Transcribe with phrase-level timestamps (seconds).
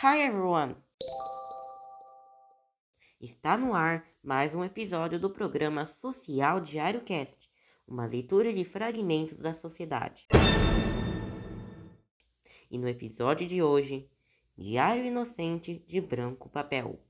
[0.00, 0.76] Hi everyone!
[3.20, 7.50] Está no ar mais um episódio do programa Social Diário Cast,
[7.84, 10.28] uma leitura de fragmentos da sociedade.
[12.70, 14.08] E no episódio de hoje,
[14.56, 17.04] Diário Inocente de Branco Papel.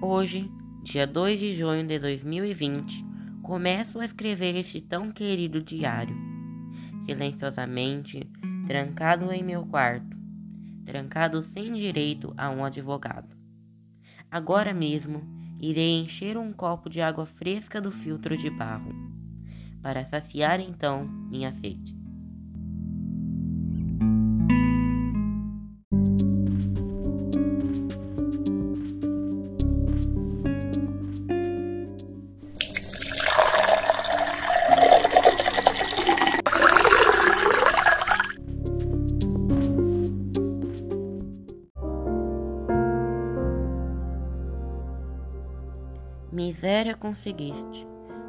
[0.00, 0.48] Hoje,
[0.80, 3.04] dia 2 de junho de 2020,
[3.42, 6.16] começo a escrever este tão querido diário.
[7.04, 8.30] Silenciosamente,
[8.64, 10.16] trancado em meu quarto,
[10.84, 13.36] trancado sem direito a um advogado.
[14.30, 15.20] Agora mesmo,
[15.58, 18.94] irei encher um copo de água fresca do filtro de barro,
[19.82, 21.97] para saciar então minha sede.
[46.38, 47.84] Miséria conseguiste.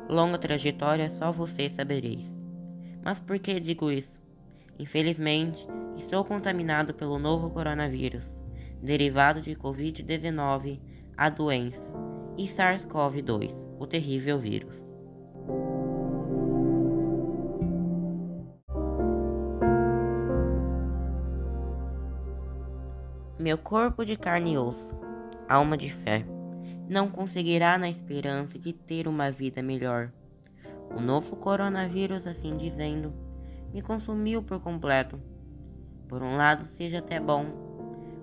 [0.09, 2.25] Longa trajetória só você sabereis.
[3.05, 4.15] Mas por que digo isso?
[4.79, 8.23] Infelizmente, estou contaminado pelo novo coronavírus,
[8.81, 10.80] derivado de Covid-19,
[11.15, 11.83] a doença,
[12.35, 14.75] e SARS-CoV-2, o terrível vírus.
[23.37, 24.89] Meu corpo de carne e osso,
[25.47, 26.25] alma de fé
[26.89, 30.11] não conseguirá na esperança de ter uma vida melhor.
[30.89, 33.13] O novo coronavírus, assim dizendo,
[33.71, 35.19] me consumiu por completo.
[36.07, 37.45] Por um lado, seja até bom.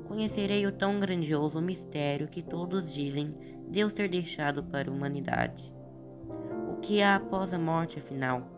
[0.09, 3.33] Conhecerei o tão grandioso mistério que todos dizem
[3.69, 5.73] Deus ter deixado para a humanidade.
[6.69, 8.49] O que há após a morte, afinal?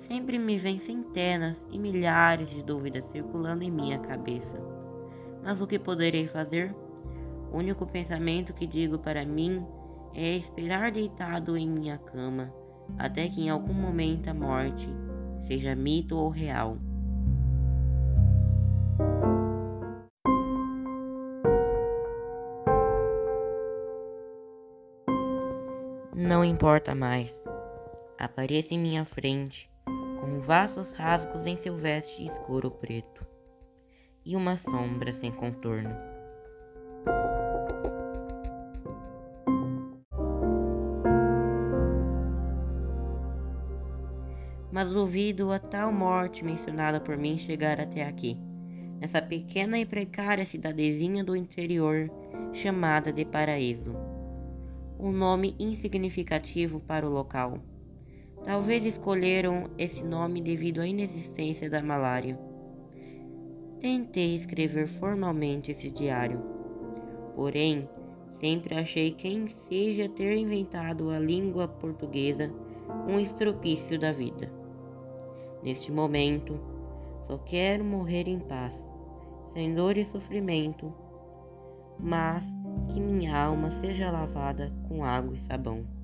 [0.00, 4.58] Sempre me vêm centenas e milhares de dúvidas circulando em minha cabeça.
[5.44, 6.74] Mas o que poderei fazer?
[7.52, 9.64] O único pensamento que digo para mim
[10.14, 12.52] é esperar deitado em minha cama
[12.98, 14.88] até que em algum momento a morte,
[15.46, 16.76] seja mito ou real,
[26.14, 27.34] Não importa mais.
[28.16, 29.68] Apareça em minha frente,
[30.20, 33.26] com vastos rasgos em seu veste escuro preto,
[34.24, 36.11] e uma sombra sem contorno.
[44.72, 48.38] Mas duvido a tal morte mencionada por mim chegar até aqui,
[48.98, 52.10] nessa pequena e precária cidadezinha do interior
[52.54, 53.94] chamada de Paraíso.
[54.98, 57.58] Um nome insignificativo para o local.
[58.44, 62.38] Talvez escolheram esse nome devido à inexistência da malária.
[63.78, 66.40] Tentei escrever formalmente esse diário,
[67.34, 67.88] porém,
[68.40, 72.50] sempre achei quem seja ter inventado a língua portuguesa
[73.08, 74.61] um estropício da vida.
[75.62, 76.58] Neste momento,
[77.26, 78.74] só quero morrer em paz,
[79.52, 80.92] sem dor e sofrimento,
[81.98, 82.44] mas
[82.92, 86.01] que minha alma seja lavada com água e sabão.